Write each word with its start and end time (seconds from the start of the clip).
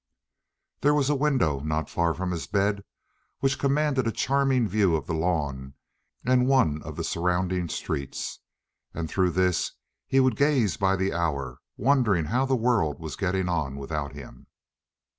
There 0.79 0.95
was 0.95 1.11
a 1.11 1.15
window 1.15 1.59
not 1.59 1.87
far 1.87 2.15
from 2.15 2.31
his 2.31 2.47
bed, 2.47 2.83
which 3.39 3.59
commanded 3.59 4.07
a 4.07 4.11
charming 4.11 4.67
view 4.67 4.95
of 4.95 5.05
the 5.05 5.13
lawn 5.13 5.75
and 6.25 6.47
one 6.47 6.81
of 6.81 6.95
the 6.95 7.03
surrounding 7.03 7.69
streets, 7.69 8.39
and 8.95 9.07
through 9.07 9.29
this 9.29 9.73
he 10.07 10.19
would 10.19 10.35
gaze 10.35 10.75
by 10.75 10.95
the 10.95 11.13
hour, 11.13 11.59
wondering 11.77 12.25
how 12.25 12.47
the 12.47 12.55
world 12.55 12.99
was 12.99 13.15
getting 13.15 13.47
on 13.47 13.75
without 13.75 14.13
him. 14.13 14.47